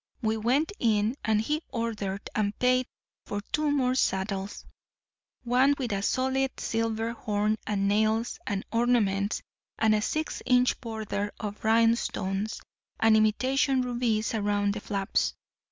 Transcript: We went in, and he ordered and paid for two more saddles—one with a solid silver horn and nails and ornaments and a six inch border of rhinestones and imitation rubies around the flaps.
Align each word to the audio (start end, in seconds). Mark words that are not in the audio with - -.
We 0.23 0.35
went 0.35 0.71
in, 0.79 1.15
and 1.23 1.39
he 1.39 1.61
ordered 1.69 2.27
and 2.33 2.57
paid 2.57 2.87
for 3.27 3.39
two 3.51 3.69
more 3.69 3.93
saddles—one 3.93 5.75
with 5.77 5.91
a 5.91 6.01
solid 6.01 6.59
silver 6.59 7.11
horn 7.11 7.59
and 7.67 7.87
nails 7.87 8.39
and 8.47 8.65
ornaments 8.71 9.43
and 9.77 9.93
a 9.93 10.01
six 10.01 10.41
inch 10.47 10.81
border 10.81 11.31
of 11.39 11.63
rhinestones 11.63 12.61
and 12.99 13.15
imitation 13.15 13.83
rubies 13.83 14.33
around 14.33 14.73
the 14.73 14.79
flaps. 14.81 15.35